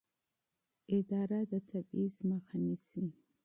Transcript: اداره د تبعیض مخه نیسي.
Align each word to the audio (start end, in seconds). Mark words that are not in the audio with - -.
اداره 0.97 1.39
د 1.51 1.53
تبعیض 1.69 2.15
مخه 2.29 2.57
نیسي. 2.65 3.07